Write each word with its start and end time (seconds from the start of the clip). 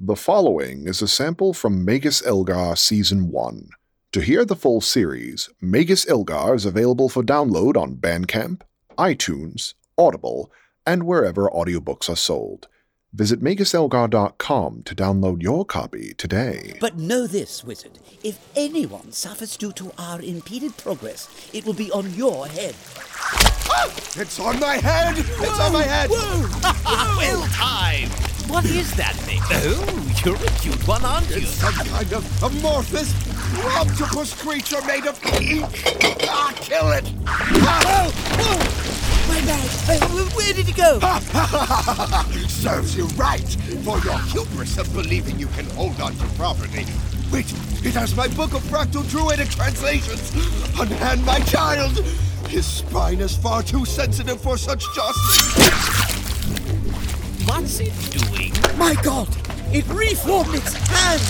The 0.00 0.14
following 0.14 0.86
is 0.86 1.02
a 1.02 1.08
sample 1.08 1.52
from 1.52 1.84
Magus 1.84 2.24
Elgar 2.24 2.76
Season 2.76 3.32
1. 3.32 3.70
To 4.12 4.20
hear 4.20 4.44
the 4.44 4.54
full 4.54 4.80
series, 4.80 5.50
Magus 5.60 6.08
Elgar 6.08 6.54
is 6.54 6.64
available 6.64 7.08
for 7.08 7.24
download 7.24 7.76
on 7.76 7.96
Bandcamp, 7.96 8.60
iTunes, 8.96 9.74
Audible, 9.98 10.52
and 10.86 11.02
wherever 11.02 11.50
audiobooks 11.50 12.08
are 12.08 12.14
sold. 12.14 12.68
Visit 13.12 13.42
maguselgar.com 13.42 14.82
to 14.84 14.94
download 14.94 15.42
your 15.42 15.64
copy 15.64 16.14
today. 16.14 16.76
But 16.80 16.96
know 16.96 17.26
this, 17.26 17.64
wizard. 17.64 17.98
If 18.22 18.38
anyone 18.54 19.10
suffers 19.10 19.56
due 19.56 19.72
to 19.72 19.90
our 19.98 20.22
impeded 20.22 20.76
progress, 20.76 21.28
it 21.52 21.66
will 21.66 21.74
be 21.74 21.90
on 21.90 22.14
your 22.14 22.46
head. 22.46 22.76
Ah! 22.94 23.92
It's 24.14 24.38
on 24.38 24.60
my 24.60 24.76
head! 24.76 25.18
It's 25.18 25.60
on 25.60 25.72
my 25.72 25.82
head! 25.82 26.08
well 27.18 27.44
timed! 27.48 28.27
What 28.48 28.64
is 28.64 28.92
that 28.96 29.14
thing? 29.14 29.40
Oh, 29.50 30.22
you're 30.24 30.34
a 30.36 30.50
cute 30.60 30.88
one, 30.88 31.04
aren't 31.04 31.28
you? 31.30 31.36
It's 31.36 31.50
some 31.50 31.72
kind 31.74 32.12
of 32.12 32.42
amorphous 32.42 33.12
octopus 33.76 34.34
creature 34.40 34.80
made 34.86 35.06
of 35.06 35.22
ink. 35.40 35.64
Ah, 36.28 36.52
kill 36.56 36.90
it! 36.92 37.04
Ah, 37.26 38.10
My 39.28 39.40
bag! 39.42 39.70
Uh, 40.02 40.24
Where 40.34 40.52
did 40.54 40.68
it 40.68 40.76
go? 40.76 40.98
Serves 42.48 42.96
you 42.96 43.06
right 43.16 43.48
for 43.84 43.98
your 44.00 44.18
hubris 44.18 44.78
of 44.78 44.92
believing 44.94 45.38
you 45.38 45.46
can 45.48 45.66
hold 45.70 46.00
on 46.00 46.14
to 46.16 46.26
property. 46.36 46.86
Wait, 47.30 47.52
it 47.84 47.94
has 47.94 48.16
my 48.16 48.28
book 48.28 48.54
of 48.54 48.62
fractal 48.62 49.08
druidic 49.10 49.48
translations. 49.50 50.32
Unhand 50.80 51.24
my 51.24 51.40
child! 51.40 51.98
His 52.48 52.66
spine 52.66 53.20
is 53.20 53.36
far 53.36 53.62
too 53.62 53.84
sensitive 53.84 54.40
for 54.40 54.56
such 54.56 54.82
justice. 54.94 56.07
What's 57.48 57.80
it 57.80 57.94
doing? 58.10 58.52
My 58.76 58.94
god! 59.02 59.26
It 59.72 59.88
reformed 59.88 60.54
its 60.54 60.74
hand! 60.74 61.22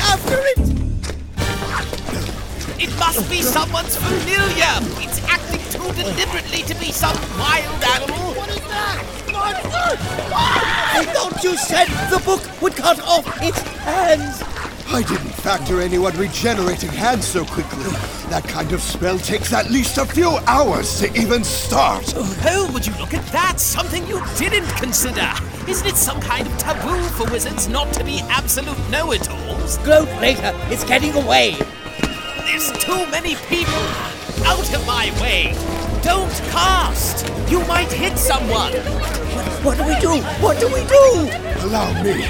After 0.00 0.38
it! 0.40 0.58
It 2.82 2.98
must 2.98 3.28
be 3.28 3.42
someone's 3.42 3.94
familiar! 3.94 4.72
It's 5.04 5.22
acting 5.24 5.60
too 5.70 5.92
deliberately 5.92 6.62
to 6.62 6.74
be 6.76 6.92
some 6.92 7.14
wild 7.38 7.84
animal! 7.84 8.32
What 8.32 8.48
is 8.48 8.60
that? 8.68 9.04
I 10.98 11.04
thought 11.12 11.44
you 11.44 11.58
said 11.58 11.88
the 12.08 12.24
book 12.24 12.40
would 12.62 12.74
cut 12.74 12.98
off 13.02 13.26
its 13.42 13.60
hands! 13.84 14.42
I 14.88 15.02
didn't 15.02 15.34
factor 15.34 15.82
anyone 15.82 16.16
regenerating 16.16 16.90
hands 16.90 17.26
so 17.26 17.44
quickly. 17.44 17.90
That 18.30 18.44
kind 18.44 18.72
of 18.72 18.80
spell 18.80 19.18
takes 19.18 19.52
at 19.52 19.70
least 19.70 19.98
a 19.98 20.06
few 20.06 20.38
hours 20.46 20.98
to 21.00 21.12
even 21.20 21.44
start. 21.44 22.14
Oh, 22.16 22.70
would 22.72 22.86
you 22.86 22.94
look 22.98 23.12
at 23.12 23.26
that? 23.32 23.60
Something 23.60 24.06
you 24.06 24.22
didn't 24.38 24.68
consider! 24.76 25.30
Isn't 25.68 25.88
it 25.88 25.96
some 25.96 26.20
kind 26.20 26.46
of 26.46 26.56
taboo 26.58 27.02
for 27.16 27.28
wizards 27.32 27.66
not 27.66 27.92
to 27.94 28.04
be 28.04 28.20
absolute 28.28 28.78
know-it-alls? 28.88 29.78
Gloat 29.78 30.08
later! 30.20 30.52
It's 30.70 30.84
getting 30.84 31.12
away! 31.14 31.56
There's 32.44 32.70
too 32.78 33.04
many 33.10 33.34
people! 33.48 33.74
Out 34.46 34.72
of 34.72 34.86
my 34.86 35.10
way! 35.20 35.54
Don't 36.02 36.30
cast! 36.54 37.26
You 37.50 37.66
might 37.66 37.90
hit 37.90 38.16
someone! 38.16 38.74
What 39.64 39.78
do 39.78 39.84
we 39.84 39.98
do? 39.98 40.22
What 40.40 40.60
do 40.60 40.68
we 40.68 40.86
do? 40.86 41.66
Allow 41.66 42.00
me. 42.00 42.22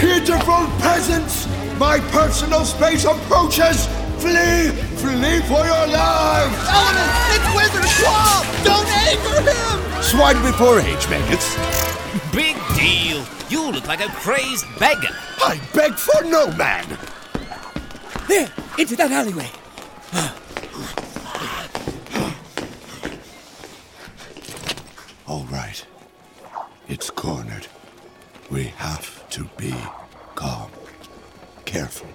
Pitiful 0.00 0.64
peasants! 0.80 1.46
My 1.78 2.00
personal 2.08 2.64
space 2.64 3.04
approaches! 3.04 3.86
Flee! 4.16 4.70
Flee 4.96 5.40
for 5.44 5.60
your 5.60 5.86
lives! 5.92 6.56
Element! 6.72 7.10
It's 7.36 7.48
Wizard 7.54 7.90
Swamp! 8.00 8.46
Don't 8.64 8.88
anger 8.88 9.42
him! 9.50 10.02
Swine 10.02 10.40
before 10.40 10.80
age, 10.80 11.06
maggots. 11.10 11.73
Big 12.32 12.56
deal! 12.76 13.24
You 13.48 13.72
look 13.72 13.86
like 13.86 14.00
a 14.00 14.08
crazed 14.08 14.66
beggar! 14.78 15.14
I 15.38 15.60
beg 15.74 15.94
for 15.94 16.24
no 16.24 16.50
man! 16.52 16.86
There! 18.28 18.50
Into 18.78 18.96
that 18.96 19.10
alleyway! 19.10 19.50
All 25.26 25.44
right. 25.46 25.84
It's 26.86 27.10
cornered. 27.10 27.66
We 28.50 28.64
have 28.76 29.28
to 29.30 29.44
be 29.56 29.74
calm, 30.34 30.70
careful, 31.64 32.08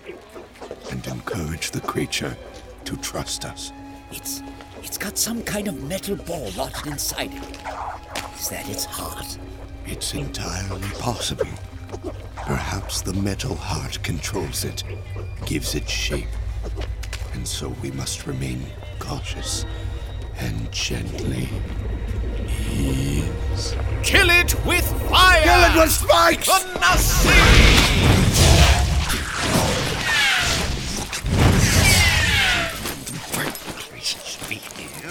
and 0.92 1.06
encourage 1.08 1.72
the 1.72 1.82
creature 1.82 2.38
to 2.86 2.96
trust 2.98 3.46
us. 3.46 3.74
It's. 4.12 4.42
it's 4.84 4.98
got 4.98 5.18
some 5.18 5.42
kind 5.44 5.68
of 5.68 5.84
metal 5.84 6.16
ball 6.16 6.50
lodged 6.56 6.88
inside 6.88 7.34
it. 7.34 7.44
Is 8.40 8.50
that 8.50 8.70
its 8.70 8.86
heart? 8.86 9.38
It's 9.92 10.14
entirely 10.14 10.88
possible. 11.00 11.48
Perhaps 12.36 13.02
the 13.02 13.14
metal 13.14 13.56
heart 13.56 14.02
controls 14.04 14.64
it, 14.64 14.84
gives 15.48 15.74
it 15.74 15.90
shape. 15.90 16.28
And 17.34 17.48
so 17.48 17.70
we 17.82 17.90
must 17.92 18.28
remain 18.28 18.64
cautious 19.00 19.66
and 20.38 20.72
gently 20.72 21.50
ease. 22.72 23.76
Kill 24.04 24.30
it 24.30 24.54
with 24.64 24.86
fire! 25.10 25.44
Kill 25.44 25.64
it 25.64 25.84
with 25.84 25.92
spikes! 25.92 26.48
Nasi! 26.80 27.30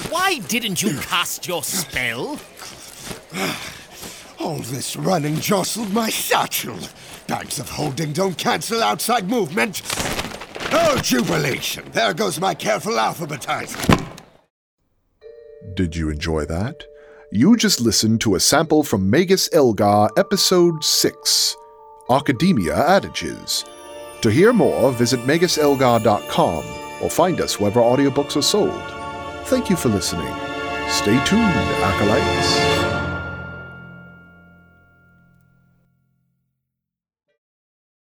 Why 0.08 0.38
didn't 0.38 0.82
you 0.82 0.98
cast 1.00 1.48
your 1.48 1.64
spell? 1.64 2.38
All 4.48 4.56
this 4.60 4.96
running 4.96 5.36
jostled 5.40 5.92
my 5.92 6.08
satchel. 6.08 6.78
Bags 7.26 7.58
of 7.58 7.68
holding 7.68 8.14
don't 8.14 8.38
cancel 8.38 8.82
outside 8.82 9.28
movement. 9.28 9.82
Oh, 10.72 10.98
jubilation! 11.04 11.84
There 11.92 12.14
goes 12.14 12.40
my 12.40 12.54
careful 12.54 12.94
alphabetizing. 12.94 14.06
Did 15.74 15.94
you 15.94 16.08
enjoy 16.08 16.46
that? 16.46 16.82
You 17.30 17.58
just 17.58 17.82
listened 17.82 18.22
to 18.22 18.36
a 18.36 18.40
sample 18.40 18.82
from 18.82 19.10
Magus 19.10 19.50
Elgar 19.52 20.08
Episode 20.16 20.82
6 20.82 21.54
Arcademia 22.08 22.88
Adages. 22.88 23.66
To 24.22 24.30
hear 24.30 24.54
more, 24.54 24.92
visit 24.92 25.20
maguselgar.com 25.20 26.64
or 27.02 27.10
find 27.10 27.42
us 27.42 27.60
wherever 27.60 27.80
audiobooks 27.80 28.34
are 28.38 28.40
sold. 28.40 28.82
Thank 29.44 29.68
you 29.68 29.76
for 29.76 29.90
listening. 29.90 30.34
Stay 30.88 31.22
tuned, 31.26 31.54
Acolytes. 31.84 33.07